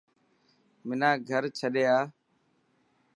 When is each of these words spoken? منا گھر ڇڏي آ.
منا 0.87 1.09
گھر 1.29 1.43
ڇڏي 1.57 1.83
آ. 1.97 1.99